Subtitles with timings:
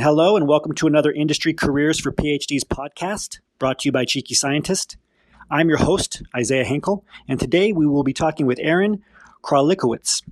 [0.00, 4.34] Hello, and welcome to another Industry Careers for PhDs podcast brought to you by Cheeky
[4.34, 4.96] Scientist.
[5.50, 9.02] I'm your host, Isaiah Hankel, and today we will be talking with Erin
[9.44, 10.22] Krolikiewicz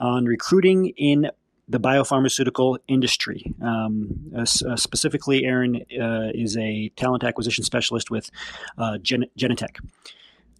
[0.00, 1.30] on recruiting in
[1.68, 3.54] the biopharmaceutical industry.
[3.60, 8.30] Um, uh, uh, specifically, Erin uh, is a talent acquisition specialist with
[8.78, 9.80] uh, Gen- Genentech.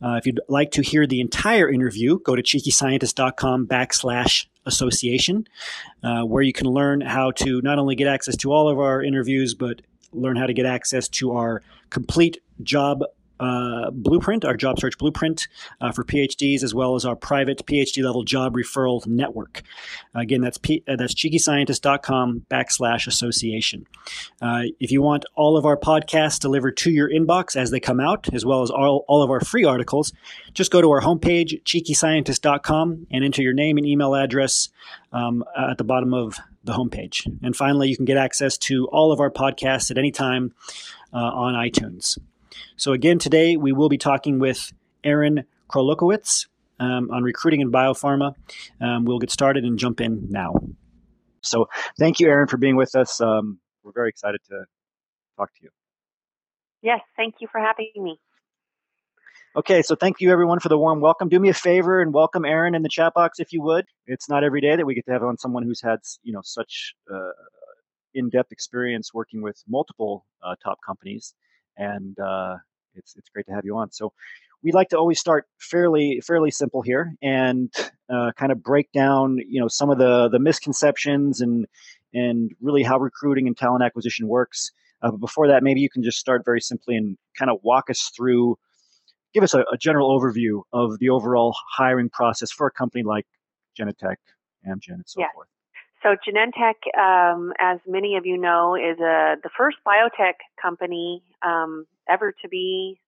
[0.02, 5.46] Uh, if you'd like to hear the entire interview, go to cheekyscientist.com backslash association,
[6.02, 9.02] uh, where you can learn how to not only get access to all of our
[9.02, 9.82] interviews, but
[10.12, 13.02] learn how to get access to our complete job
[13.40, 15.48] uh, blueprint, our job search blueprint
[15.80, 19.62] uh, for PhDs, as well as our private PhD level job referral network.
[20.14, 23.86] Again, that's P- uh, that's cheekyscientist.com backslash association.
[24.42, 27.98] Uh, if you want all of our podcasts delivered to your inbox as they come
[27.98, 30.12] out, as well as all, all of our free articles,
[30.52, 34.68] just go to our homepage, cheekyscientist.com, and enter your name and email address
[35.12, 37.26] um, at the bottom of the homepage.
[37.42, 40.52] And finally, you can get access to all of our podcasts at any time
[41.12, 42.18] uh, on iTunes.
[42.76, 44.72] So, again, today we will be talking with
[45.04, 46.46] Erin Krolikiewicz
[46.78, 48.34] um, on recruiting in biopharma.
[48.80, 50.54] Um, we'll get started and jump in now.
[51.42, 53.20] So, thank you, Erin, for being with us.
[53.20, 54.64] Um, we're very excited to
[55.36, 55.70] talk to you.
[56.82, 58.18] Yes, thank you for having me.
[59.56, 61.28] Okay, so thank you everyone for the warm welcome.
[61.28, 63.84] Do me a favor and welcome Erin in the chat box if you would.
[64.06, 66.40] It's not every day that we get to have on someone who's had you know
[66.44, 67.32] such uh,
[68.14, 71.34] in-depth experience working with multiple uh, top companies
[71.76, 72.56] and uh,
[72.94, 73.90] it's it's great to have you on.
[73.92, 74.12] So
[74.62, 77.72] we like to always start fairly fairly simple here and
[78.08, 81.66] uh, kind of break down you know some of the the misconceptions and
[82.12, 84.72] and really how recruiting and talent acquisition works.
[85.02, 87.88] Uh, but before that, maybe you can just start very simply and kind of walk
[87.88, 88.58] us through,
[89.32, 93.26] give us a, a general overview of the overall hiring process for a company like
[93.78, 94.16] Genentech,
[94.66, 95.48] Amgen, and so forth.
[96.02, 101.86] So Genentech, um, as many of you know, is a, the first biotech company um,
[102.08, 102.98] ever to be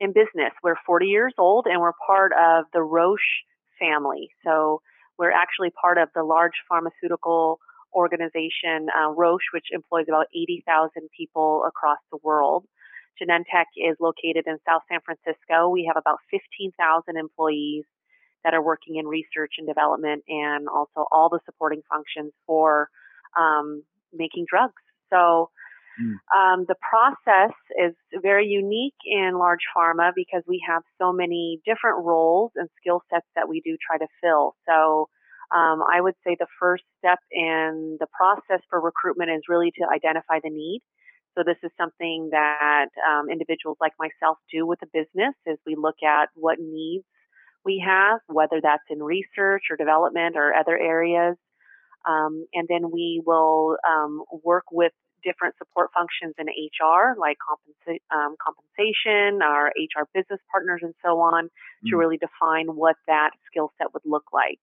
[0.00, 0.52] in business.
[0.62, 3.44] We're 40 years old and we're part of the Roche
[3.78, 4.30] family.
[4.44, 4.82] So
[5.16, 7.60] we're actually part of the large pharmaceutical
[7.94, 12.64] organization uh, Roche, which employs about 80,000 people across the world.
[13.20, 15.68] Genentech is located in South San Francisco.
[15.68, 17.84] We have about 15,000 employees
[18.44, 22.88] that are working in research and development and also all the supporting functions for
[23.38, 24.82] um, making drugs.
[25.10, 25.50] So
[26.00, 26.14] mm.
[26.34, 32.04] um, the process is very unique in large pharma because we have so many different
[32.04, 34.54] roles and skill sets that we do try to fill.
[34.68, 35.08] So
[35.54, 39.86] um, I would say the first step in the process for recruitment is really to
[39.92, 40.80] identify the need.
[41.36, 45.76] So this is something that um, individuals like myself do with the business is we
[45.76, 47.04] look at what needs
[47.64, 51.36] we have, whether that's in research or development or other areas.
[52.08, 58.00] Um, and then we will um, work with different support functions in HR, like compensa-
[58.10, 61.90] um, compensation, our HR business partners, and so on, mm.
[61.90, 64.60] to really define what that skill set would look like.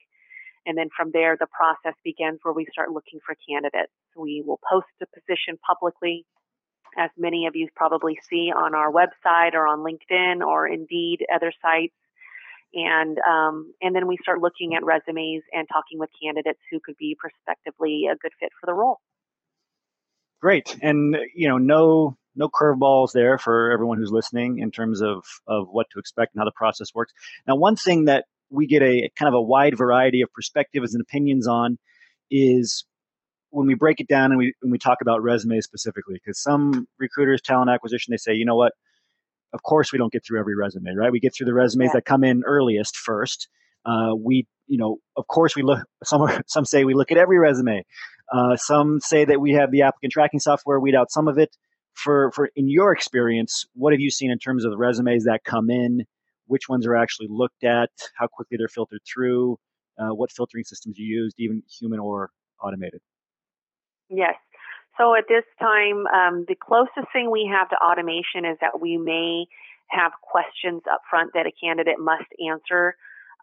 [0.65, 3.93] And then from there, the process begins where we start looking for candidates.
[4.15, 6.25] We will post a position publicly,
[6.97, 11.53] as many of you probably see on our website or on LinkedIn or Indeed, other
[11.61, 11.93] sites
[12.73, 16.95] and um, and then we start looking at resumes and talking with candidates who could
[16.97, 18.99] be prospectively a good fit for the role.
[20.41, 25.23] Great, and you know, no no curveballs there for everyone who's listening in terms of
[25.47, 27.13] of what to expect and how the process works.
[27.47, 31.01] Now, one thing that we get a kind of a wide variety of perspectives and
[31.01, 31.77] opinions on
[32.29, 32.85] is
[33.49, 36.87] when we break it down and we when we talk about resumes specifically, because some
[36.99, 38.73] recruiters, talent acquisition, they say, you know what,
[39.53, 41.11] of course we don't get through every resume, right?
[41.11, 41.93] We get through the resumes yeah.
[41.95, 43.47] that come in earliest first.
[43.85, 45.79] Uh, we, you know, of course we look.
[46.03, 47.83] Some some say we look at every resume.
[48.31, 51.55] Uh, some say that we have the applicant tracking software weed out some of it.
[51.93, 55.43] For for in your experience, what have you seen in terms of the resumes that
[55.43, 56.05] come in?
[56.45, 57.89] Which ones are actually looked at?
[58.15, 59.57] How quickly they're filtered through?
[59.97, 62.29] Uh, what filtering systems you used, even human or
[62.61, 63.01] automated?
[64.09, 64.35] Yes.
[64.97, 68.97] So at this time, um, the closest thing we have to automation is that we
[68.97, 69.45] may
[69.89, 72.95] have questions up front that a candidate must answer.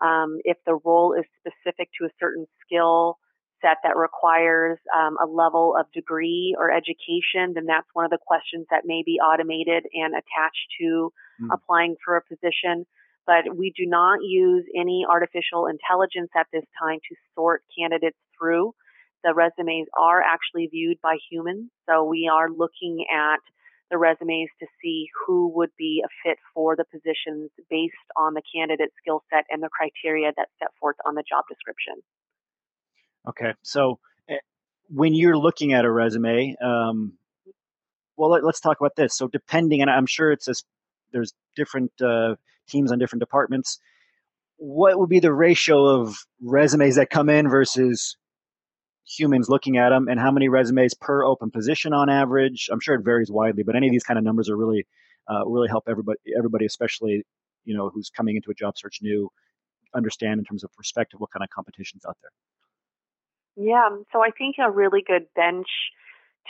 [0.03, 3.19] Um, if the role is specific to a certain skill
[3.63, 8.19] set that requires um, a level of degree or education, then that's one of the
[8.27, 11.49] questions that may be automated and attached to mm.
[11.53, 12.85] applying for a position.
[13.27, 18.75] But we do not use any artificial intelligence at this time to sort candidates through
[19.25, 21.71] the resumes are actually viewed by humans.
[21.89, 23.41] So we are looking at
[23.91, 28.43] the resumes to see who would be a fit for the positions based on the
[28.55, 31.95] candidate skill set and the criteria that's set forth on the job description.
[33.29, 33.99] Okay, so
[34.29, 34.37] eh,
[34.89, 37.15] when you're looking at a resume, um,
[38.17, 39.17] well, let, us talk about this.
[39.17, 40.55] So, depending, and I'm sure it's a,
[41.13, 42.37] there's different uh,
[42.69, 43.79] teams on different departments.
[44.57, 48.17] What would be the ratio of resumes that come in versus
[49.07, 52.69] humans looking at them, and how many resumes per open position on average?
[52.73, 54.87] I'm sure it varies widely, but any of these kind of numbers are really
[55.31, 57.25] uh, really help everybody, everybody, especially
[57.65, 59.31] you know who's coming into a job search new,
[59.95, 62.31] understand in terms of perspective what kind of competition's out there.
[63.57, 65.69] Yeah, so I think a really good bench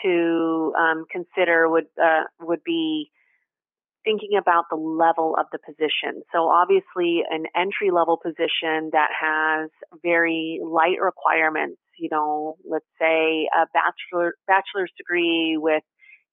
[0.03, 3.11] to um, consider would uh, would be
[4.05, 6.23] thinking about the level of the position.
[6.33, 9.71] So obviously, an entry level position that has
[10.03, 11.81] very light requirements.
[11.99, 15.83] You know, let's say a bachelor bachelor's degree with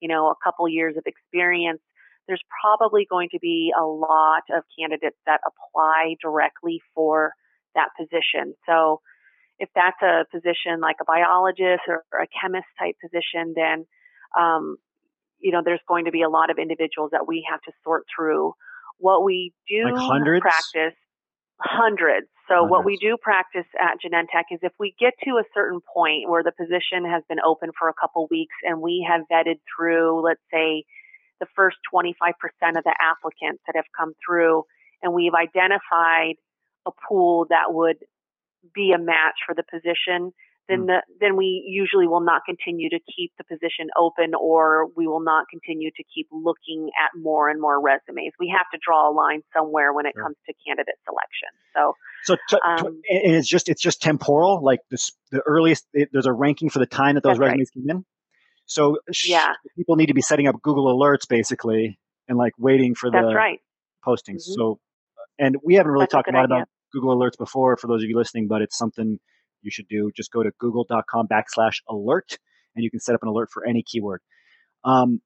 [0.02, 1.82] you know a couple years of experience.
[2.28, 7.34] There's probably going to be a lot of candidates that apply directly for
[7.76, 8.54] that position.
[8.68, 9.02] So
[9.60, 13.86] if that's a position like a biologist or, a chemist type position, then
[14.38, 14.78] um,
[15.42, 18.06] you know there's going to be a lot of individuals that we have to sort
[18.16, 18.54] through.
[18.98, 20.98] What we do like practice
[21.60, 22.28] hundreds.
[22.48, 22.72] So hundreds.
[22.72, 26.44] what we do practice at Genentech is if we get to a certain point where
[26.44, 30.42] the position has been open for a couple weeks and we have vetted through, let's
[30.52, 30.84] say,
[31.40, 32.14] the first 25%
[32.78, 34.64] of the applicants that have come through,
[35.02, 36.36] and we've identified
[36.86, 37.98] a pool that would
[38.74, 40.32] be a match for the position,
[40.72, 40.88] then mm.
[40.88, 45.24] the, then we usually will not continue to keep the position open, or we will
[45.24, 48.32] not continue to keep looking at more and more resumes.
[48.40, 50.24] We have to draw a line somewhere when it sure.
[50.24, 51.50] comes to candidate selection.
[51.76, 54.64] So, so t- um, t- and it's just it's just temporal.
[54.64, 57.82] Like this, the earliest it, there's a ranking for the time that those resumes right.
[57.82, 58.06] came in.
[58.66, 63.12] So yeah, people need to be setting up Google alerts basically and like waiting for
[63.12, 63.60] the right.
[64.06, 64.48] postings.
[64.48, 64.54] Mm-hmm.
[64.54, 64.80] So,
[65.38, 66.58] and we haven't really That's talked a lot idea.
[66.58, 69.20] about Google Alerts before for those of you listening, but it's something
[69.62, 70.12] you should do.
[70.16, 72.38] Just go to google.com backslash alert
[72.76, 74.22] and you can set up an alert for any keyword.
[74.84, 75.22] Um,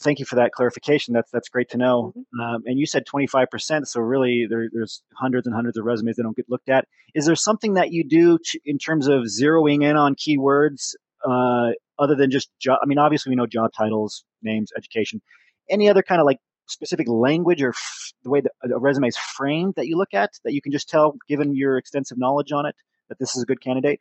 [0.00, 1.14] thank you for that clarification.
[1.14, 2.12] That's that's great to know.
[2.16, 2.40] Mm-hmm.
[2.40, 6.22] Um, and you said 25%, so really there, there's hundreds and hundreds of resumes that
[6.22, 6.86] don't get looked at.
[7.14, 11.72] Is there something that you do to, in terms of zeroing in on keywords uh,
[11.98, 12.78] other than just job?
[12.82, 15.22] I mean, obviously we know job titles, names, education.
[15.68, 16.38] Any other kind of like
[16.68, 20.30] specific language or f- the way that a resume is framed that you look at
[20.44, 22.74] that you can just tell, given your extensive knowledge on it,
[23.08, 24.00] that this is a good candidate?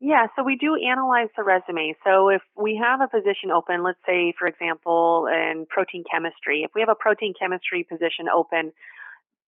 [0.00, 1.94] Yeah, so we do analyze the resume.
[2.04, 6.72] So if we have a position open, let's say, for example, in protein chemistry, if
[6.74, 8.72] we have a protein chemistry position open,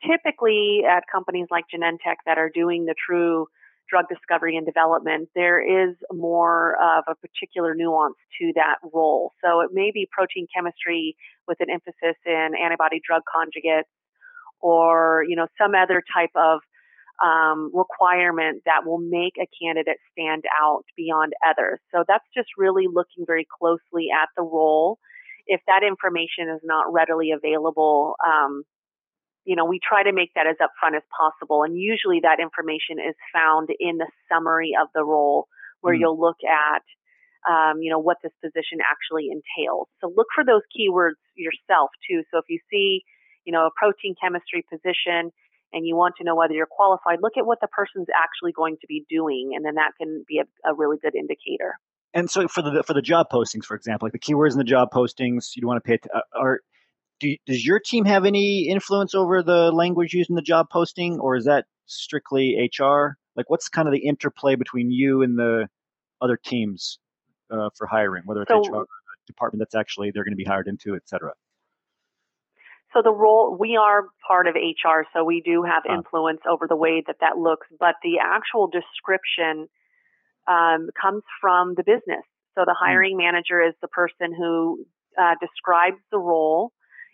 [0.01, 3.47] typically at companies like Genentech that are doing the true
[3.91, 9.33] drug discovery and development, there is more of a particular nuance to that role.
[9.45, 11.17] So it may be protein chemistry
[11.47, 13.93] with an emphasis in antibody drug conjugates
[14.61, 16.61] or, you know, some other type of
[17.23, 21.81] um, requirement that will make a candidate stand out beyond others.
[21.95, 24.99] So that's just really looking very closely at the role.
[25.47, 28.65] If that information is not readily available, um,
[29.45, 31.63] you know, we try to make that as upfront as possible.
[31.63, 35.47] And usually that information is found in the summary of the role
[35.81, 36.01] where mm.
[36.01, 36.83] you'll look at,
[37.49, 39.87] um, you know, what this position actually entails.
[40.03, 42.25] So look for those keywords yourself too.
[42.35, 43.05] So if you see,
[43.45, 45.31] you know, a protein chemistry position
[45.73, 48.77] and you want to know whether you're qualified, look at what the person's actually going
[48.81, 49.53] to be doing.
[49.55, 51.79] And then that can be a, a really good indicator.
[52.15, 54.65] And so for the for the job postings, for example, like the keywords in the
[54.65, 55.99] job postings, you want to pay.
[56.14, 56.61] Uh, are
[57.21, 61.19] do, does your team have any influence over the language used in the job posting,
[61.21, 63.17] or is that strictly HR?
[63.37, 65.69] Like, what's kind of the interplay between you and the
[66.21, 66.99] other teams
[67.50, 70.37] uh, for hiring, whether it's so, HR or the department that's actually they're going to
[70.37, 71.33] be hired into, et cetera?
[72.97, 76.76] So the role we are part of HR, so we do have influence over the
[76.76, 79.69] way that that looks, but the actual description
[80.49, 82.25] um, comes from the business.
[82.55, 82.87] So the hmm.
[82.87, 84.87] hiring manager is the person who
[85.21, 86.73] uh, describes the role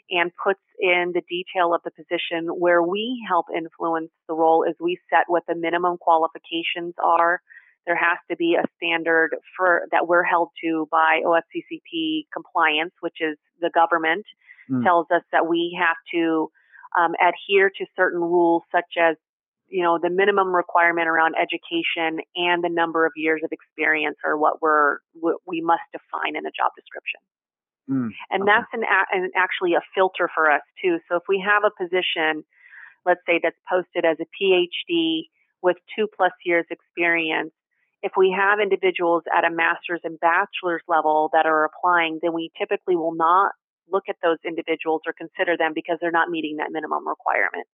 [0.08, 2.46] and puts in the detail of the position.
[2.46, 7.40] Where we help influence the role is we set what the minimum qualifications are.
[7.86, 13.18] There has to be a standard for that we're held to by OFCCP compliance, which
[13.20, 14.26] is the government
[14.70, 14.82] mm.
[14.84, 16.50] tells us that we have to
[16.98, 19.16] um, adhere to certain rules such as
[19.68, 24.36] you know the minimum requirement around education and the number of years of experience are
[24.36, 27.20] what we're what we must define in a job description.
[27.90, 28.52] Mm, and okay.
[28.52, 30.98] that's an, an, actually a filter for us too.
[31.08, 32.44] So if we have a position,
[33.04, 35.22] let's say that's posted as a PhD
[35.62, 37.52] with two plus years experience,
[38.02, 42.50] if we have individuals at a master's and bachelor's level that are applying, then we
[42.58, 43.52] typically will not
[43.90, 47.66] look at those individuals or consider them because they're not meeting that minimum requirement.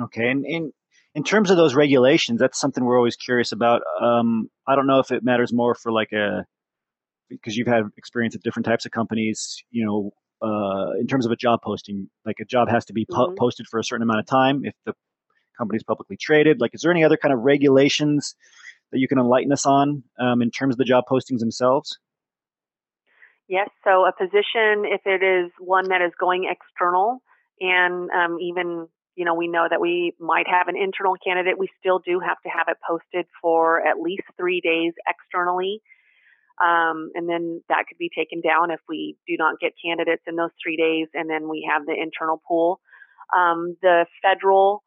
[0.00, 0.72] Okay, and, and
[1.14, 3.82] in terms of those regulations, that's something we're always curious about.
[4.00, 6.44] Um, I don't know if it matters more for like a
[7.28, 9.62] because you've had experience at different types of companies.
[9.70, 10.10] You know,
[10.46, 13.34] uh, in terms of a job posting, like a job has to be po- mm-hmm.
[13.38, 14.94] posted for a certain amount of time if the
[15.56, 16.60] company is publicly traded.
[16.60, 18.34] Like, is there any other kind of regulations
[18.90, 21.98] that you can enlighten us on um, in terms of the job postings themselves?
[23.52, 23.68] Yes.
[23.84, 27.20] So a position, if it is one that is going external,
[27.60, 31.58] and um, even you know, we know that we might have an internal candidate.
[31.58, 35.82] We still do have to have it posted for at least three days externally.
[36.64, 40.36] Um, and then that could be taken down if we do not get candidates in
[40.36, 42.80] those three days, and then we have the internal pool.
[43.36, 44.82] Um, the federal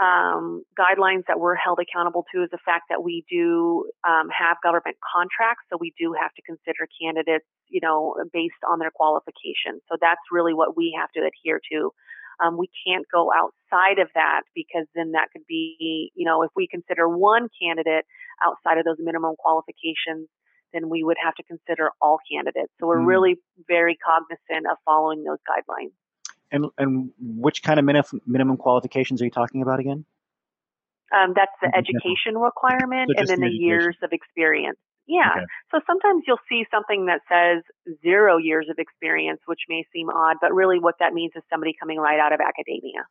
[0.00, 4.56] um, guidelines that we're held accountable to is the fact that we do um, have
[4.62, 9.82] government contracts, so we do have to consider candidates, you know, based on their qualifications.
[9.90, 11.90] So that's really what we have to adhere to.
[12.38, 16.50] Um, we can't go outside of that because then that could be, you know, if
[16.54, 18.06] we consider one candidate
[18.46, 20.28] outside of those minimum qualifications,
[20.72, 22.70] then we would have to consider all candidates.
[22.78, 23.06] So we're mm.
[23.06, 23.36] really
[23.66, 25.90] very cognizant of following those guidelines.
[26.50, 30.04] And and which kind of minimum minimum qualifications are you talking about again?
[31.14, 34.78] Um, that's the education requirement, so and then the, the years of experience.
[35.06, 35.30] Yeah.
[35.34, 35.44] Okay.
[35.70, 37.62] So sometimes you'll see something that says
[38.02, 41.74] zero years of experience, which may seem odd, but really what that means is somebody
[41.80, 43.06] coming right out of academia.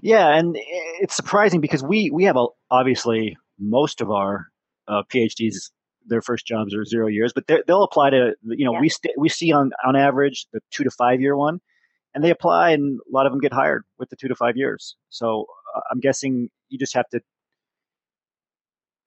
[0.00, 0.56] Yeah, and
[1.00, 4.46] it's surprising because we we have a, obviously most of our
[4.86, 5.70] uh, PhDs
[6.06, 8.80] their first jobs are zero years, but they'll apply to you know yeah.
[8.80, 11.60] we st- we see on on average the two to five year one,
[12.18, 14.56] and they apply, and a lot of them get hired with the two to five
[14.56, 14.96] years.
[15.08, 15.46] So
[15.76, 17.20] uh, I'm guessing you just have to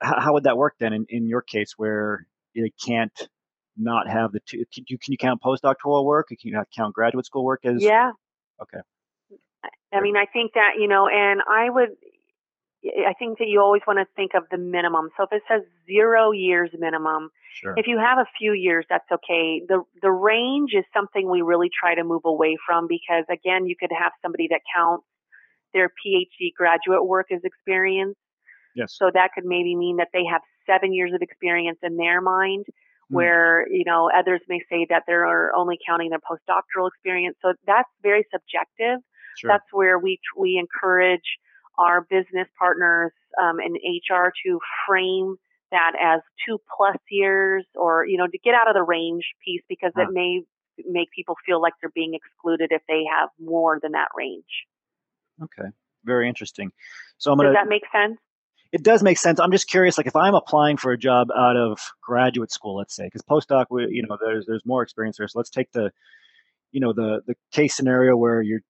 [0.02, 3.28] how, how would that work then in, in your case where you can't
[3.76, 4.64] not have the two?
[4.74, 6.30] Can you, can you count postdoctoral work?
[6.30, 7.84] Can you count graduate school work as?
[7.84, 8.12] Yeah.
[8.62, 8.80] Okay.
[9.94, 11.90] I mean, I think that you know, and I would,
[12.84, 15.10] I think that you always want to think of the minimum.
[15.16, 17.76] So if it says zero years minimum, sure.
[17.78, 19.62] if you have a few years, that's okay.
[19.68, 23.76] The the range is something we really try to move away from because again, you
[23.80, 25.06] could have somebody that counts
[25.74, 28.18] their PhD graduate work as experience
[28.76, 28.94] Yes.
[28.98, 32.66] So that could maybe mean that they have seven years of experience in their mind,
[32.68, 33.16] mm.
[33.16, 37.38] where, you know, others may say that they're only counting their postdoctoral experience.
[37.42, 39.00] So that's very subjective.
[39.38, 39.50] Sure.
[39.50, 41.38] That's where we, we encourage
[41.78, 43.12] our business partners
[43.42, 45.36] um, in HR to frame
[45.72, 49.62] that as two plus years or, you know, to get out of the range piece
[49.70, 50.04] because huh.
[50.04, 50.42] it may
[50.90, 54.44] make people feel like they're being excluded if they have more than that range.
[55.42, 55.70] Okay.
[56.04, 56.72] Very interesting.
[57.18, 58.18] So I'm gonna, Does that make sense?
[58.72, 59.40] it does make sense.
[59.40, 62.96] I'm just curious, like if I'm applying for a job out of graduate school, let's
[62.96, 65.28] say, because postdoc, we, you know, there's there's more experience there.
[65.28, 65.92] So let's take the,
[66.72, 68.62] you know, the the case scenario where you've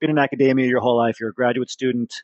[0.00, 2.22] been in academia your whole life, you're a graduate student.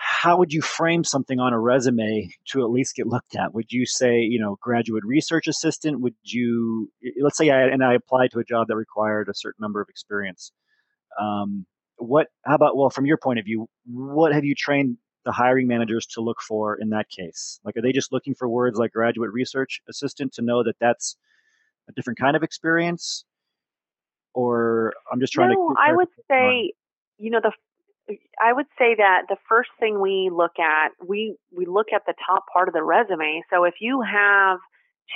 [0.00, 3.52] How would you frame something on a resume to at least get looked at?
[3.52, 6.00] Would you say, you know, graduate research assistant?
[6.00, 6.88] Would you,
[7.20, 9.88] let's say, I, and I applied to a job that required a certain number of
[9.88, 10.52] experience.
[11.20, 12.28] Um, what?
[12.46, 12.76] How about?
[12.76, 16.40] Well, from your point of view, what have you trained the hiring managers to look
[16.40, 17.58] for in that case?
[17.64, 21.16] Like, are they just looking for words like graduate research assistant to know that that's
[21.88, 23.24] a different kind of experience?
[24.32, 25.74] Or I'm just trying to no, to.
[25.76, 26.72] I would say,
[27.18, 27.52] you know, the
[28.40, 32.14] I would say that the first thing we look at, we we look at the
[32.26, 33.42] top part of the resume.
[33.50, 34.58] So if you have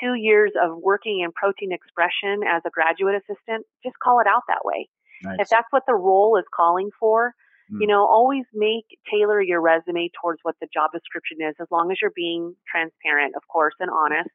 [0.00, 4.42] two years of working in protein expression as a graduate assistant, just call it out
[4.48, 4.88] that way.
[5.22, 5.36] Nice.
[5.40, 7.34] If that's what the role is calling for,
[7.70, 7.88] you mm.
[7.88, 11.98] know, always make tailor your resume towards what the job description is, as long as
[12.00, 14.30] you're being transparent, of course, and honest.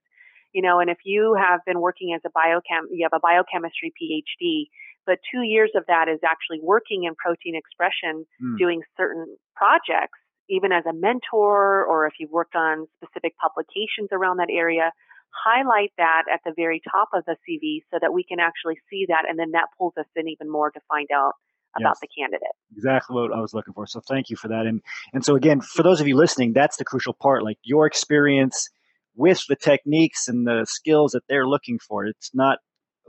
[0.54, 3.92] You know, and if you have been working as a biochem, you have a biochemistry
[3.94, 4.70] PhD,
[5.08, 8.58] but two years of that is actually working in protein expression, mm.
[8.60, 14.38] doing certain projects, even as a mentor, or if you've worked on specific publications around
[14.38, 14.92] that area,
[15.32, 19.06] highlight that at the very top of the CV so that we can actually see
[19.08, 21.34] that, and then that pulls us in even more to find out
[21.76, 22.56] about yes, the candidate.
[22.76, 23.88] Exactly what I was looking for.
[23.88, 24.66] So thank you for that.
[24.66, 24.82] And
[25.14, 27.44] and so again, for those of you listening, that's the crucial part.
[27.44, 28.70] Like your experience
[29.18, 32.06] with the techniques and the skills that they're looking for.
[32.06, 32.60] It's not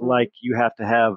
[0.01, 0.09] mm-hmm.
[0.09, 1.15] like you have to have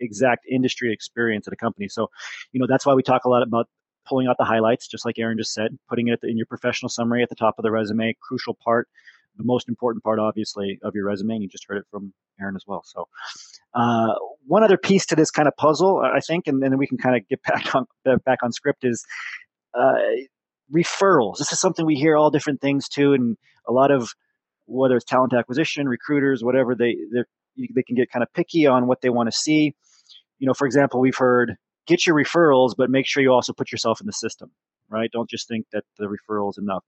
[0.00, 1.88] exact industry experience at a company.
[1.88, 2.08] So,
[2.52, 3.68] you know, that's why we talk a lot about
[4.06, 7.22] pulling out the highlights, just like Erin just said, putting it in your professional summary
[7.22, 8.88] at the top of the resume, crucial part,
[9.36, 11.34] the most important part, obviously, of your resume.
[11.34, 12.82] And you just heard it from Erin as well.
[12.84, 13.08] So,
[13.74, 14.14] uh,
[14.46, 17.16] one other piece to this kind of puzzle, I think, and, then we can kind
[17.16, 17.86] of get back on
[18.24, 19.04] back on script is
[19.74, 19.94] uh,
[20.74, 21.38] referrals.
[21.38, 23.36] This is something we hear all different things too, and
[23.68, 24.10] a lot of
[24.66, 26.96] whether it's talent acquisition, recruiters, whatever they
[27.56, 29.74] they can get kind of picky on what they want to see.
[30.38, 31.54] You know, for example, we've heard
[31.86, 34.50] get your referrals, but make sure you also put yourself in the system,
[34.88, 35.10] right?
[35.12, 36.84] Don't just think that the referral is enough.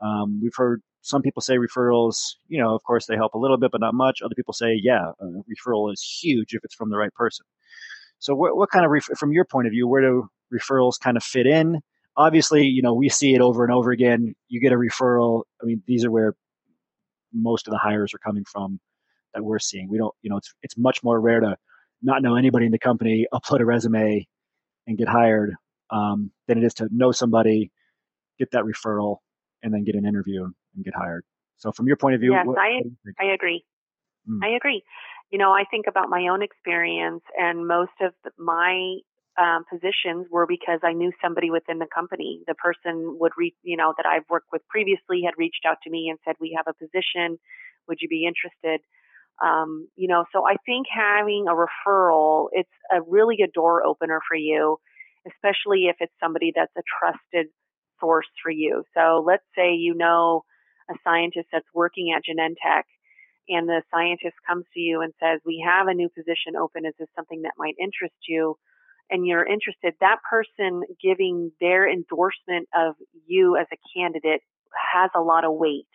[0.00, 2.16] Um, we've heard some people say referrals,
[2.48, 4.20] you know, of course they help a little bit, but not much.
[4.22, 7.46] Other people say, yeah, referral is huge if it's from the right person.
[8.18, 11.16] So, what, what kind of, ref- from your point of view, where do referrals kind
[11.16, 11.80] of fit in?
[12.16, 14.34] Obviously, you know, we see it over and over again.
[14.48, 15.42] You get a referral.
[15.62, 16.34] I mean, these are where
[17.32, 18.80] most of the hires are coming from
[19.34, 19.88] that we're seeing.
[19.88, 21.56] We don't, you know, it's it's much more rare to
[22.02, 24.26] not know anybody in the company, upload a resume,
[24.86, 25.54] and get hired
[25.90, 27.70] um, than it is to know somebody,
[28.38, 29.18] get that referral,
[29.62, 31.24] and then get an interview and get hired.
[31.56, 33.64] So, from your point of view, yes, what, I what I agree.
[34.28, 34.40] Mm.
[34.42, 34.82] I agree.
[35.30, 38.98] You know, I think about my own experience, and most of my
[39.38, 42.40] um, positions were because I knew somebody within the company.
[42.46, 45.90] The person would reach, you know, that I've worked with previously had reached out to
[45.90, 47.38] me and said, "We have a position.
[47.88, 48.80] Would you be interested?"
[49.44, 54.20] Um, you know, so I think having a referral, it's a really a door opener
[54.28, 54.78] for you,
[55.26, 57.52] especially if it's somebody that's a trusted
[58.00, 58.82] source for you.
[58.94, 60.42] So let's say you know
[60.90, 62.84] a scientist that's working at Genentech
[63.48, 66.84] and the scientist comes to you and says, we have a new position open.
[66.84, 68.56] Is this something that might interest you?
[69.10, 72.94] And you're interested, that person giving their endorsement of
[73.26, 74.42] you as a candidate
[74.92, 75.88] has a lot of weight.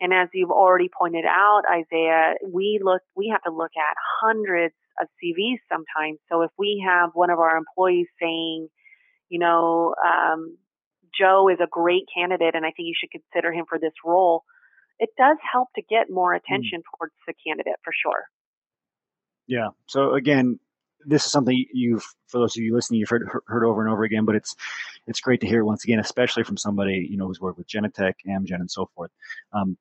[0.00, 4.74] And as you've already pointed out, Isaiah, we look, we have to look at hundreds
[5.00, 6.18] of CVs sometimes.
[6.30, 8.68] So if we have one of our employees saying,
[9.28, 10.56] you know, um,
[11.18, 14.44] Joe is a great candidate and I think you should consider him for this role,
[14.98, 16.38] it does help to get more hmm.
[16.38, 16.98] attention mm.
[16.98, 18.24] towards the candidate for sure.
[19.46, 19.68] Yeah.
[19.86, 20.60] So again,
[21.04, 24.04] this is something you've, for those of you listening, you've heard, heard over and over
[24.04, 24.54] again, but it's,
[25.06, 28.14] it's great to hear once again, especially from somebody, you know, who's worked with Genentech,
[28.28, 29.10] Amgen, and so forth.
[29.52, 29.78] Um,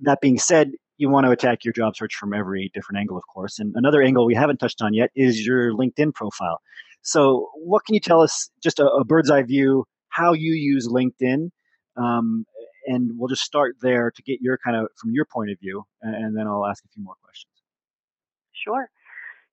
[0.00, 3.24] that being said, you want to attack your job search from every different angle, of
[3.32, 3.58] course.
[3.58, 6.60] And another angle we haven't touched on yet is your LinkedIn profile.
[7.02, 10.88] So, what can you tell us, just a, a bird's eye view, how you use
[10.88, 11.50] LinkedIn?
[11.96, 12.44] Um,
[12.86, 15.84] and we'll just start there to get your kind of from your point of view,
[16.02, 17.52] and then I'll ask a few more questions.
[18.64, 18.88] Sure.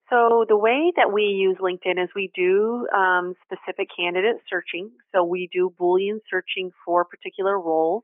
[0.09, 4.91] So the way that we use LinkedIn is we do um, specific candidate searching.
[5.13, 8.03] So we do Boolean searching for particular roles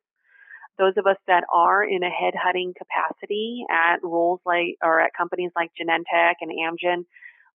[0.80, 5.52] those of us that are in a headhunting capacity at roles like or at companies
[5.56, 7.04] like Genentech and Amgen,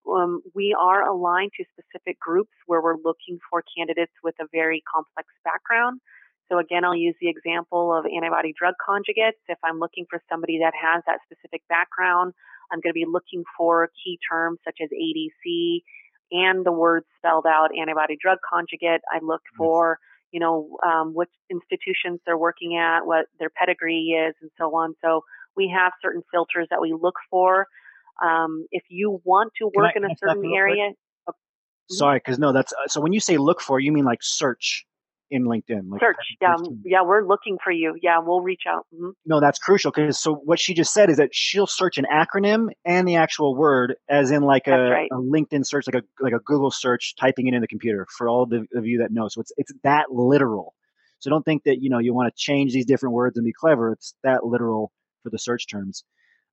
[0.06, 4.84] um, we are aligned to specific groups where we're looking for candidates with a very
[4.92, 6.00] complex background.
[6.52, 9.40] So again, I'll use the example of antibody drug conjugates.
[9.48, 12.34] If I'm looking for somebody that has that specific background,
[12.70, 15.80] I'm going to be looking for key terms such as ADC
[16.32, 19.00] and the words spelled out antibody drug conjugate.
[19.10, 19.98] I look for
[20.35, 24.97] you know, um, which institutions they're working at, what their pedigree is, and so on.
[25.01, 25.23] So
[25.57, 27.68] we have certain filters that we look for.
[28.20, 30.90] Um, if you want to work in a certain area,
[31.29, 31.94] oh, mm-hmm.
[31.94, 34.85] sorry, because no, that's uh, so when you say look for, you mean like search
[35.35, 35.90] in LinkedIn.
[35.90, 37.97] Like Search, yeah, yeah, we're looking for you.
[38.01, 38.87] Yeah, we'll reach out.
[38.94, 39.11] Mm-hmm.
[39.27, 42.68] No, that's crucial because so what she just said is that she'll search an acronym
[42.85, 45.09] and the actual word, as in like a, right.
[45.12, 48.07] a, LinkedIn search, like a like a Google search, typing it in the computer.
[48.16, 50.75] For all the, of you that know, so it's it's that literal.
[51.18, 53.53] So don't think that you know you want to change these different words and be
[53.53, 53.92] clever.
[53.92, 54.92] It's that literal
[55.25, 56.05] for the search terms.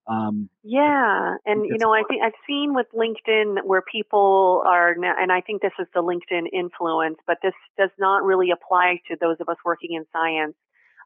[0.07, 5.13] Um, yeah, and you know, I think I've seen with LinkedIn where people are, now,
[5.17, 9.17] and I think this is the LinkedIn influence, but this does not really apply to
[9.21, 10.55] those of us working in science.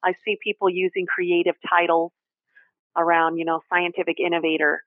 [0.04, 2.14] I see people using creative titles
[2.96, 4.82] around, you know, scientific innovator.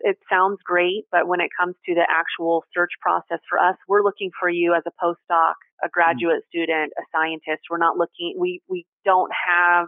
[0.00, 4.02] It sounds great, but when it comes to the actual search process for us, we're
[4.02, 5.90] looking for you as a postdoc, a mm.
[5.92, 6.58] graduate mm-hmm.
[6.58, 7.62] student, a scientist.
[7.70, 9.86] We're not looking, we, we don't have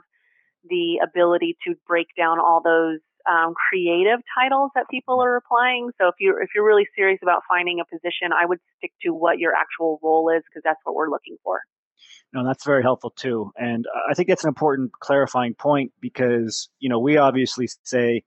[0.69, 5.90] the ability to break down all those um, creative titles that people are applying.
[6.00, 9.11] So if you're if you're really serious about finding a position, I would stick to
[9.11, 11.61] what your actual role is because that's what we're looking for.
[12.33, 16.88] No, that's very helpful too, and I think that's an important clarifying point because you
[16.88, 18.22] know we obviously say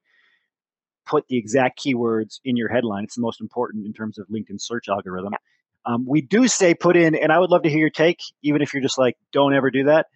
[1.06, 3.04] put the exact keywords in your headline.
[3.04, 5.32] It's the most important in terms of LinkedIn search algorithm.
[5.32, 5.38] Yeah.
[5.86, 8.62] Um, we do say put in, and I would love to hear your take, even
[8.62, 10.06] if you're just like, don't ever do that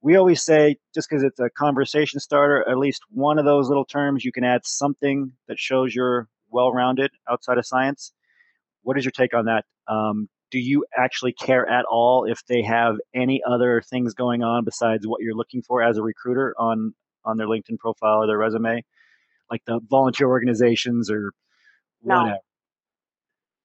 [0.00, 3.84] we always say just because it's a conversation starter, at least one of those little
[3.84, 8.12] terms, you can add something that shows you're well rounded outside of science.
[8.82, 9.64] What is your take on that?
[9.88, 14.64] Um, do you actually care at all if they have any other things going on
[14.64, 18.38] besides what you're looking for as a recruiter on on their LinkedIn profile or their
[18.38, 18.82] resume,
[19.50, 21.32] like the volunteer organizations or
[22.00, 22.28] whatever?
[22.28, 22.38] No.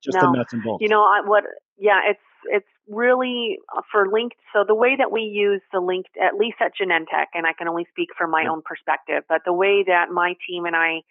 [0.03, 0.31] Just no.
[0.31, 0.81] the nuts and bolts.
[0.81, 1.43] You know I, what?
[1.77, 4.35] Yeah, it's it's really uh, for linked.
[4.53, 7.67] So the way that we use the linked, at least at Genentech, and I can
[7.67, 8.51] only speak from my yeah.
[8.51, 11.01] own perspective, but the way that my team and I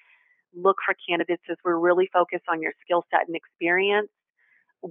[0.54, 4.10] look for candidates is we're really focused on your skill set and experience.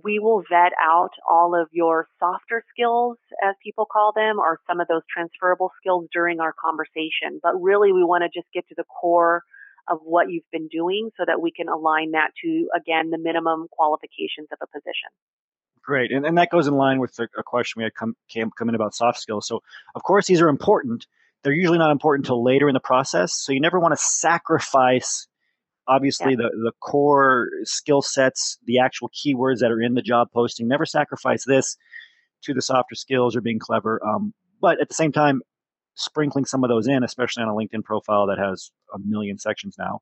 [0.04, 4.80] we will vet out all of your softer skills, as people call them, or some
[4.80, 7.40] of those transferable skills during our conversation.
[7.44, 9.44] But really, we want to just get to the core
[9.90, 13.68] of what you've been doing so that we can align that to, again, the minimum
[13.70, 15.12] qualifications of a position.
[15.84, 16.12] Great.
[16.12, 18.76] And, and that goes in line with a, question we had come, came, come in
[18.76, 19.48] about soft skills.
[19.48, 19.62] So,
[19.96, 21.08] of course, these are important.
[21.44, 23.34] They're usually not important until later in the process.
[23.34, 25.28] So, you never want to sacrifice
[25.88, 26.38] obviously yeah.
[26.38, 30.68] the, the core skill sets, the actual keywords that are in the job posting.
[30.68, 31.78] Never sacrifice this
[32.44, 34.00] to the softer skills or being clever.
[34.06, 35.42] Um, but at the same time,
[35.96, 39.76] sprinkling some of those in, especially on a LinkedIn profile that has a million sections
[39.78, 40.00] now,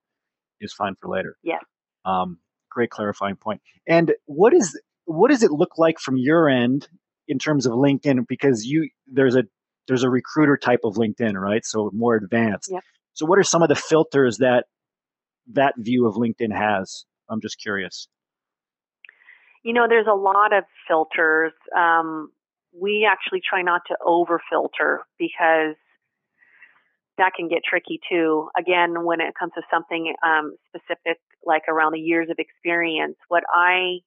[0.61, 1.37] is fine for later.
[1.43, 1.59] Yeah.
[2.05, 2.39] Um,
[2.69, 3.61] great clarifying point.
[3.87, 6.87] And what is what does it look like from your end
[7.27, 8.27] in terms of LinkedIn?
[8.27, 9.43] Because you there's a
[9.87, 11.65] there's a recruiter type of LinkedIn, right?
[11.65, 12.69] So more advanced.
[12.71, 12.79] Yeah.
[13.13, 14.65] So what are some of the filters that
[15.53, 17.05] that view of LinkedIn has?
[17.27, 18.07] I'm just curious.
[19.63, 21.53] You know, there's a lot of filters.
[21.75, 22.31] Um,
[22.71, 25.75] we actually try not to over filter because
[27.17, 28.49] that can get tricky too.
[28.57, 33.43] Again, when it comes to something um, specific, like around the years of experience, what
[33.53, 33.99] I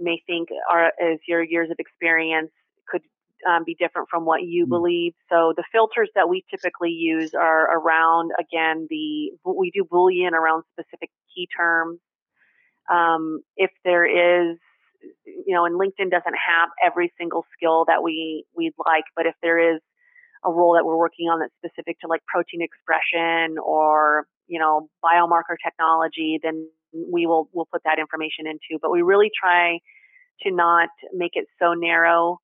[0.00, 2.50] may think are is your years of experience
[2.88, 3.02] could
[3.48, 4.70] um, be different from what you mm-hmm.
[4.70, 5.12] believe.
[5.28, 10.64] So the filters that we typically use are around again the we do boolean around
[10.72, 11.98] specific key terms.
[12.90, 14.58] Um, if there is
[15.24, 19.34] you know, and LinkedIn doesn't have every single skill that we we'd like, but if
[19.42, 19.80] there is
[20.44, 24.88] a role that we're working on that's specific to like protein expression or you know
[25.04, 28.78] biomarker technology, then we will we'll put that information into.
[28.80, 29.78] But we really try
[30.42, 32.38] to not make it so narrow.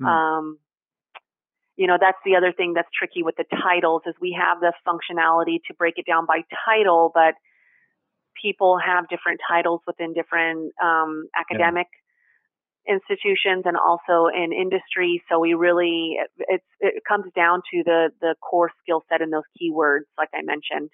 [0.00, 0.06] Mm.
[0.06, 0.58] Um,
[1.76, 4.72] you know, that's the other thing that's tricky with the titles is we have the
[4.86, 7.34] functionality to break it down by title, but
[8.42, 11.86] people have different titles within different um, academic
[12.86, 12.94] yeah.
[12.94, 15.22] institutions and also in industry.
[15.30, 16.16] So we really
[16.48, 20.42] it, it comes down to the the core skill set and those keywords, like I
[20.42, 20.90] mentioned.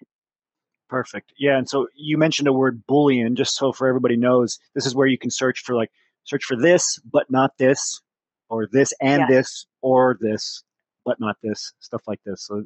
[0.88, 1.32] Perfect.
[1.38, 4.94] Yeah, and so you mentioned a word boolean, just so for everybody knows, this is
[4.94, 5.90] where you can search for like
[6.24, 8.00] search for this but not this,
[8.48, 9.30] or this and yes.
[9.30, 10.62] this, or this
[11.04, 12.64] but not this stuff like this so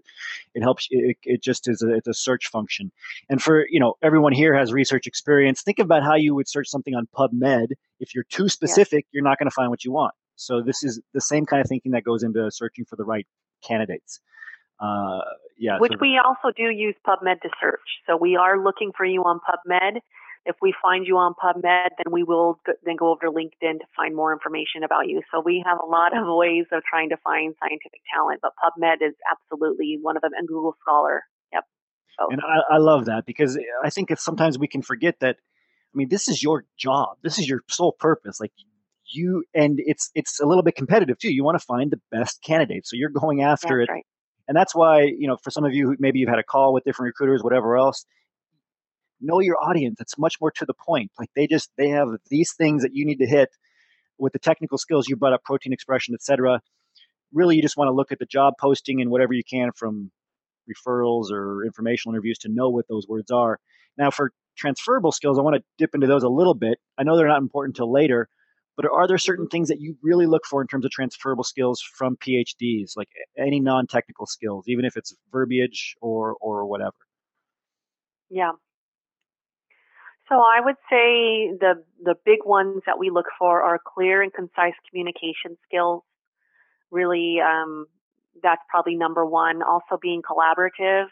[0.55, 2.90] it helps it, it just is a, it's a search function
[3.29, 6.68] and for you know everyone here has research experience think about how you would search
[6.68, 9.11] something on pubmed if you're too specific yeah.
[9.12, 11.68] you're not going to find what you want so this is the same kind of
[11.68, 13.26] thinking that goes into searching for the right
[13.66, 14.20] candidates
[14.81, 15.21] uh,
[15.59, 19.05] yeah which so we also do use pubmed to search so we are looking for
[19.05, 20.01] you on pubmed
[20.47, 23.87] if we find you on PubMed, then we will then go over to LinkedIn to
[23.97, 25.21] find more information about you.
[25.33, 29.07] So we have a lot of ways of trying to find scientific talent, but PubMed
[29.07, 31.25] is absolutely one of them, and Google Scholar.
[31.53, 31.65] Yep.
[32.19, 32.27] So.
[32.31, 35.37] And I, I love that because I think if sometimes we can forget that.
[35.95, 37.17] I mean, this is your job.
[37.23, 38.39] This is your sole purpose.
[38.39, 38.53] Like
[39.07, 41.33] you, and it's it's a little bit competitive too.
[41.33, 43.93] You want to find the best candidate, so you're going after that's it.
[43.93, 44.07] Right.
[44.48, 46.85] And that's why, you know, for some of you, maybe you've had a call with
[46.85, 48.06] different recruiters, whatever else,
[49.20, 50.00] know your audience.
[50.00, 51.11] It's much more to the point.
[51.18, 53.48] Like they just they have these things that you need to hit
[54.18, 56.61] with the technical skills you brought up, protein expression, etc.
[57.32, 60.11] Really, you just want to look at the job posting and whatever you can from
[60.70, 63.59] referrals or informational interviews to know what those words are.
[63.98, 66.78] Now, for transferable skills, I want to dip into those a little bit.
[66.98, 68.28] I know they're not important until later,
[68.77, 71.81] but are there certain things that you really look for in terms of transferable skills
[71.81, 73.09] from PhDs, like
[73.39, 76.95] any non-technical skills, even if it's verbiage or or whatever?
[78.31, 78.53] Yeah.
[80.29, 84.33] So I would say the the big ones that we look for are clear and
[84.33, 86.03] concise communication skills.
[86.91, 87.87] Really, um,
[88.43, 89.62] that's probably number one.
[89.62, 91.07] Also, being collaborative.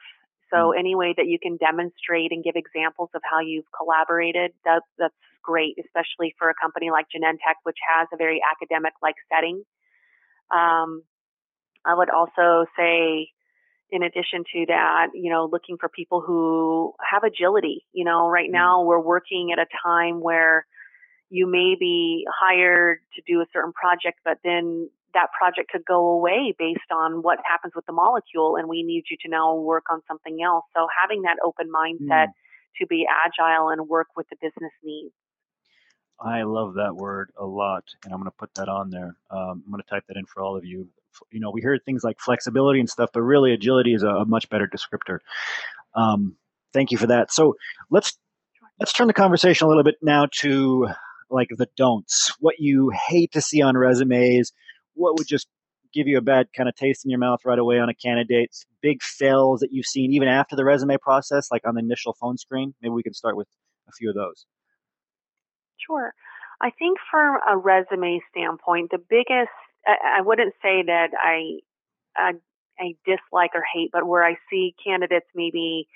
[0.50, 0.78] So mm.
[0.78, 5.14] any way that you can demonstrate and give examples of how you've collaborated, that's that's
[5.42, 9.62] great, especially for a company like Genentech, which has a very academic like setting.
[10.50, 11.02] Um,
[11.85, 13.28] I would also say
[13.90, 17.85] in addition to that, you know, looking for people who have agility.
[17.92, 18.52] You know, right mm.
[18.52, 20.66] now we're working at a time where
[21.30, 26.09] you may be hired to do a certain project, but then that project could go
[26.09, 29.85] away based on what happens with the molecule, and we need you to now work
[29.90, 30.64] on something else.
[30.77, 32.79] So having that open mindset mm.
[32.81, 35.14] to be agile and work with the business needs.
[36.20, 39.16] I love that word a lot, and I'm going to put that on there.
[39.31, 40.88] Um, I'm going to type that in for all of you
[41.31, 44.24] you know we hear things like flexibility and stuff, but really agility is a, a
[44.24, 45.18] much better descriptor.
[45.94, 46.37] Um,
[46.72, 47.33] thank you for that.
[47.33, 47.55] So
[47.90, 48.18] let's
[48.81, 50.88] let's turn the conversation a little bit now to
[51.31, 54.53] like the don'ts, what you hate to see on resumes,
[54.94, 55.48] what would just
[55.92, 58.66] give you a bad kind of taste in your mouth right away on a candidate's
[58.83, 62.37] big fails that you've seen even after the resume process, like on the initial phone
[62.37, 62.74] screen.
[62.83, 63.46] Maybe we can start with
[63.88, 64.46] a few of those.
[65.87, 66.12] Sure.
[66.61, 69.52] I think from a resume standpoint, the biggest,
[69.87, 71.61] I, I wouldn't say that I,
[72.16, 72.33] I,
[72.78, 75.87] I dislike or hate, but where I see candidates maybe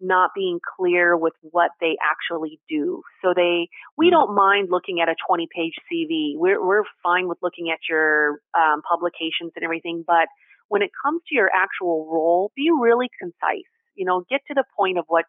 [0.00, 3.02] not being clear with what they actually do.
[3.22, 4.10] So they, we hmm.
[4.10, 6.32] don't mind looking at a 20 page CV.
[6.36, 10.04] We're, we're fine with looking at your um, publications and everything.
[10.06, 10.28] But
[10.68, 13.68] when it comes to your actual role, be really concise.
[13.94, 15.24] You know, get to the point of what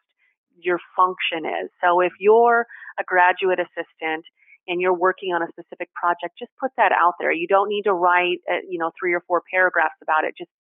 [0.61, 1.71] your function is.
[1.81, 2.65] So if you're
[2.99, 4.25] a graduate assistant
[4.67, 7.31] and you're working on a specific project, just put that out there.
[7.31, 10.35] You don't need to write, uh, you know, three or four paragraphs about it.
[10.37, 10.51] Just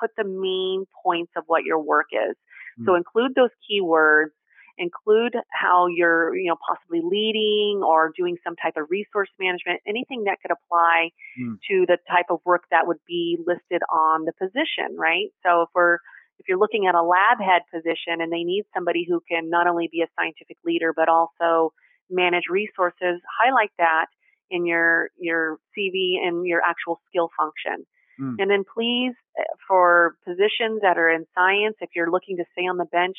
[0.00, 2.36] put the main points of what your work is.
[2.80, 2.86] Mm.
[2.86, 4.30] So include those keywords,
[4.78, 10.24] include how you're, you know, possibly leading or doing some type of resource management, anything
[10.24, 11.10] that could apply
[11.40, 11.56] mm.
[11.68, 15.28] to the type of work that would be listed on the position, right?
[15.44, 15.98] So if we're
[16.38, 19.66] if you're looking at a lab head position and they need somebody who can not
[19.66, 21.72] only be a scientific leader but also
[22.08, 24.06] manage resources, highlight that
[24.50, 27.84] in your your CV and your actual skill function.
[28.20, 28.36] Mm.
[28.38, 32.66] And then please, eh, for positions that are in science, if you're looking to stay
[32.66, 33.16] on the bench,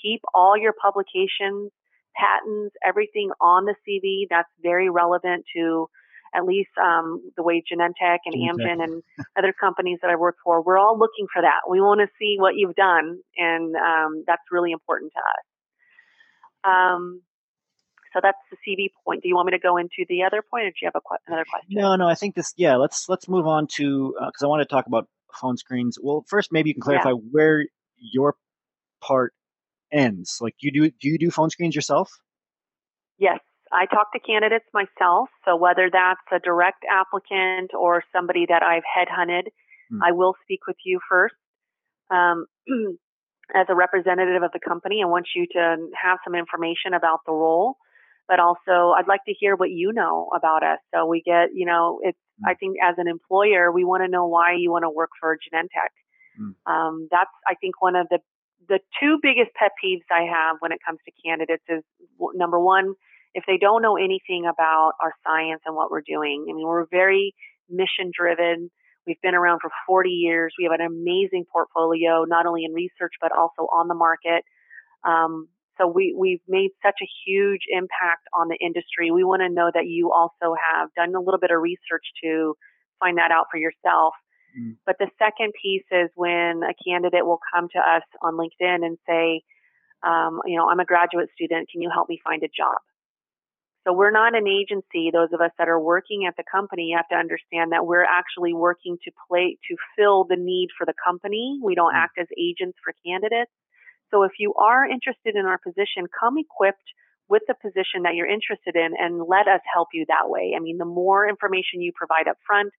[0.00, 1.70] keep all your publications,
[2.16, 4.26] patents, everything on the CV.
[4.28, 5.88] That's very relevant to
[6.34, 8.64] at least um, the way Genentech and Genentech.
[8.64, 9.02] Amgen and
[9.36, 11.68] other companies that I work for, we're all looking for that.
[11.68, 15.44] We want to see what you've done, and um, that's really important to us.
[16.64, 17.22] Um,
[18.12, 19.22] so that's the CV point.
[19.22, 21.16] Do you want me to go into the other point, or do you have a,
[21.26, 21.80] another question?
[21.80, 22.08] No, no.
[22.08, 22.52] I think this.
[22.56, 25.08] Yeah, let's let's move on to because uh, I want to talk about
[25.40, 25.98] phone screens.
[26.00, 27.16] Well, first, maybe you can clarify yeah.
[27.30, 27.64] where
[27.98, 28.36] your
[29.00, 29.32] part
[29.92, 30.38] ends.
[30.40, 32.10] Like, you do do you do phone screens yourself?
[33.18, 33.40] Yes,
[33.72, 35.28] I talk to candidates myself.
[35.44, 39.44] So whether that's a direct applicant or somebody that I've headhunted,
[39.92, 39.98] mm.
[40.02, 41.34] I will speak with you first.
[42.10, 42.46] Um,
[43.54, 47.32] as a representative of the company, I want you to have some information about the
[47.32, 47.76] role
[48.28, 50.78] but also I'd like to hear what you know about us.
[50.94, 52.50] So we get, you know, it's, mm.
[52.50, 55.36] I think as an employer, we want to know why you want to work for
[55.36, 55.92] Genentech.
[56.40, 56.54] Mm.
[56.70, 58.18] Um, that's, I think, one of the,
[58.68, 61.82] the two biggest pet peeves I have when it comes to candidates is
[62.34, 62.94] number one,
[63.34, 66.46] if they don't know anything about our science and what we're doing.
[66.48, 67.34] I mean, we're very
[67.68, 68.70] mission driven.
[69.06, 70.54] We've been around for 40 years.
[70.58, 74.44] We have an amazing portfolio, not only in research, but also on the market.
[75.04, 75.48] Um,
[75.82, 79.10] so we, we've made such a huge impact on the industry.
[79.10, 82.54] We want to know that you also have done a little bit of research to
[83.00, 84.14] find that out for yourself.
[84.58, 84.76] Mm.
[84.86, 88.98] But the second piece is when a candidate will come to us on LinkedIn and
[89.08, 89.42] say,
[90.06, 91.68] um, you know, I'm a graduate student.
[91.70, 92.78] Can you help me find a job?
[93.84, 95.10] So we're not an agency.
[95.12, 98.04] Those of us that are working at the company, you have to understand that we're
[98.04, 101.58] actually working to play to fill the need for the company.
[101.62, 101.98] We don't mm.
[101.98, 103.50] act as agents for candidates.
[104.12, 106.84] So if you are interested in our position, come equipped
[107.28, 110.52] with the position that you're interested in and let us help you that way.
[110.56, 112.72] I mean, the more information you provide up front,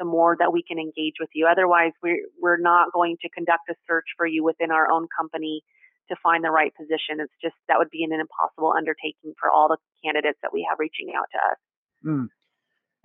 [0.00, 1.46] the more that we can engage with you.
[1.46, 5.62] Otherwise, we're, we're not going to conduct a search for you within our own company
[6.08, 7.20] to find the right position.
[7.20, 10.78] It's just that would be an impossible undertaking for all the candidates that we have
[10.80, 11.58] reaching out to us.
[12.04, 12.28] Mm.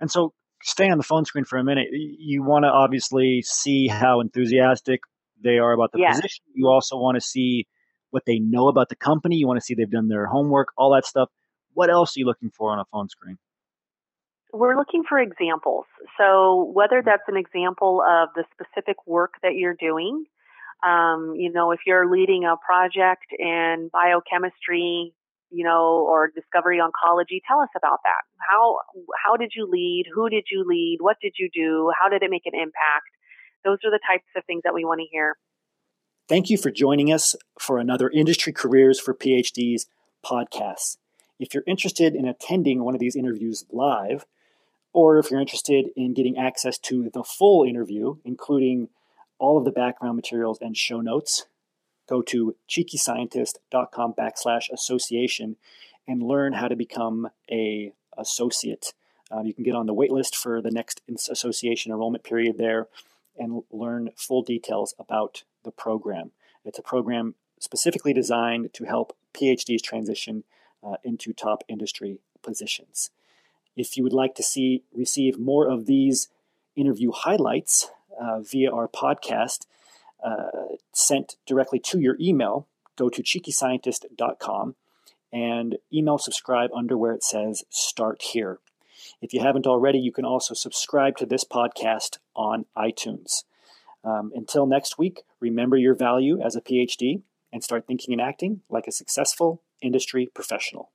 [0.00, 1.88] And so, stay on the phone screen for a minute.
[1.92, 5.00] You want to obviously see how enthusiastic
[5.42, 6.16] they are about the yes.
[6.16, 6.44] position.
[6.54, 7.66] You also want to see
[8.10, 9.36] what they know about the company.
[9.36, 11.28] You want to see they've done their homework, all that stuff.
[11.74, 13.38] What else are you looking for on a phone screen?
[14.52, 15.84] We're looking for examples.
[16.18, 20.24] So whether that's an example of the specific work that you're doing,
[20.86, 25.12] um, you know, if you're leading a project in biochemistry,
[25.50, 28.22] you know, or discovery oncology, tell us about that.
[28.48, 28.78] How
[29.24, 30.04] how did you lead?
[30.14, 30.98] Who did you lead?
[31.00, 31.90] What did you do?
[32.00, 33.10] How did it make an impact?
[33.64, 35.36] Those are the types of things that we want to hear.
[36.28, 39.86] Thank you for joining us for another Industry Careers for PhDs
[40.24, 40.96] podcast.
[41.38, 44.26] If you're interested in attending one of these interviews live,
[44.92, 48.88] or if you're interested in getting access to the full interview, including
[49.38, 51.46] all of the background materials and show notes,
[52.08, 55.54] go to cheekyscientist.com backslash association
[56.08, 58.94] and learn how to become a associate.
[59.30, 62.88] Um, you can get on the waitlist for the next association enrollment period there
[63.38, 66.32] and learn full details about the program.
[66.64, 70.44] It's a program specifically designed to help PhDs transition
[70.82, 73.10] uh, into top industry positions.
[73.76, 76.28] If you would like to see receive more of these
[76.74, 79.66] interview highlights uh, via our podcast
[80.24, 84.74] uh, sent directly to your email, go to cheekyscientist.com
[85.32, 88.58] and email subscribe under where it says start here.
[89.20, 93.44] If you haven't already, you can also subscribe to this podcast on iTunes.
[94.04, 98.60] Um, until next week, remember your value as a PhD and start thinking and acting
[98.68, 100.90] like a successful industry professional.